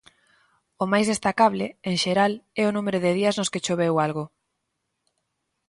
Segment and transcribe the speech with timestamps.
[0.83, 4.23] O máis destacable, en xeral, é o número de días nos que choveu algo.